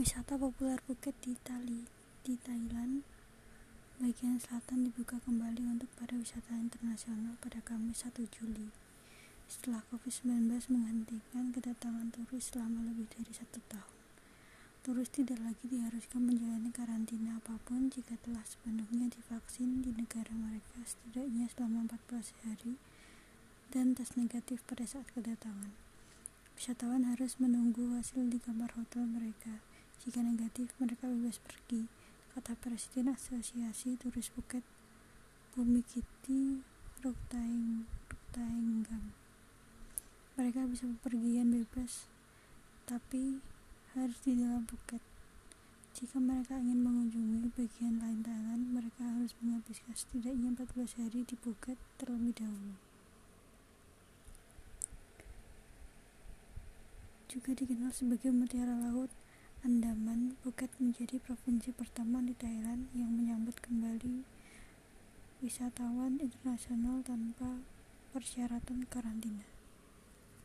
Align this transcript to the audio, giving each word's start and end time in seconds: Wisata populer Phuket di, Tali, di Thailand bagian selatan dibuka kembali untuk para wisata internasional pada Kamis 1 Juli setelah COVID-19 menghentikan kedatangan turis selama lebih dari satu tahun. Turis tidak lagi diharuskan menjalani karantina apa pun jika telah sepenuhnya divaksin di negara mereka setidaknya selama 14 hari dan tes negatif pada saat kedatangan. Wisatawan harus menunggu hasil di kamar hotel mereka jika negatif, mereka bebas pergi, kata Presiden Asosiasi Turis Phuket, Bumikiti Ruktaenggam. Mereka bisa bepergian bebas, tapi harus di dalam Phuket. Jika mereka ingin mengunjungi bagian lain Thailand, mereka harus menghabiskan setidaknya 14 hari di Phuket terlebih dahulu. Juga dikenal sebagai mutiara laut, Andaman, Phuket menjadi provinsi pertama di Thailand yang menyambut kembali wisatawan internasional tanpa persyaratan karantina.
Wisata 0.00 0.40
populer 0.40 0.80
Phuket 0.88 1.12
di, 1.20 1.36
Tali, 1.44 1.84
di 2.24 2.32
Thailand 2.40 3.04
bagian 4.00 4.40
selatan 4.40 4.88
dibuka 4.88 5.20
kembali 5.20 5.76
untuk 5.76 5.92
para 5.92 6.16
wisata 6.16 6.56
internasional 6.56 7.36
pada 7.36 7.60
Kamis 7.60 8.08
1 8.08 8.16
Juli 8.32 8.72
setelah 9.44 9.84
COVID-19 9.92 10.56
menghentikan 10.72 11.52
kedatangan 11.52 12.16
turis 12.16 12.48
selama 12.48 12.88
lebih 12.88 13.12
dari 13.12 13.28
satu 13.28 13.60
tahun. 13.68 13.96
Turis 14.88 15.12
tidak 15.12 15.36
lagi 15.44 15.68
diharuskan 15.68 16.24
menjalani 16.24 16.72
karantina 16.72 17.36
apa 17.36 17.60
pun 17.68 17.92
jika 17.92 18.16
telah 18.24 18.48
sepenuhnya 18.48 19.12
divaksin 19.12 19.84
di 19.84 19.92
negara 19.92 20.32
mereka 20.32 20.80
setidaknya 20.80 21.44
selama 21.52 21.92
14 22.08 22.48
hari 22.48 22.80
dan 23.68 23.92
tes 23.92 24.16
negatif 24.16 24.64
pada 24.64 24.88
saat 24.88 25.04
kedatangan. 25.12 25.76
Wisatawan 26.56 27.04
harus 27.04 27.36
menunggu 27.36 27.92
hasil 28.00 28.32
di 28.32 28.40
kamar 28.40 28.72
hotel 28.80 29.04
mereka 29.04 29.60
jika 30.00 30.24
negatif, 30.24 30.72
mereka 30.80 31.04
bebas 31.12 31.36
pergi, 31.44 31.84
kata 32.32 32.56
Presiden 32.56 33.12
Asosiasi 33.12 34.00
Turis 34.00 34.32
Phuket, 34.32 34.64
Bumikiti 35.52 36.64
Ruktaenggam. 37.04 37.84
Mereka 40.40 40.64
bisa 40.72 40.88
bepergian 40.88 41.52
bebas, 41.52 42.08
tapi 42.88 43.44
harus 43.92 44.16
di 44.24 44.40
dalam 44.40 44.64
Phuket. 44.64 45.04
Jika 45.92 46.16
mereka 46.16 46.56
ingin 46.56 46.80
mengunjungi 46.80 47.52
bagian 47.52 48.00
lain 48.00 48.24
Thailand, 48.24 48.72
mereka 48.72 49.04
harus 49.04 49.36
menghabiskan 49.44 49.92
setidaknya 49.92 50.56
14 50.56 50.96
hari 50.96 51.28
di 51.28 51.36
Phuket 51.36 51.76
terlebih 52.00 52.40
dahulu. 52.40 52.80
Juga 57.28 57.52
dikenal 57.52 57.92
sebagai 57.92 58.32
mutiara 58.32 58.80
laut, 58.80 59.12
Andaman, 59.60 60.40
Phuket 60.40 60.72
menjadi 60.80 61.20
provinsi 61.20 61.76
pertama 61.76 62.24
di 62.24 62.32
Thailand 62.32 62.88
yang 62.96 63.12
menyambut 63.12 63.60
kembali 63.60 64.24
wisatawan 65.44 66.16
internasional 66.16 67.04
tanpa 67.04 67.60
persyaratan 68.16 68.88
karantina. 68.88 69.59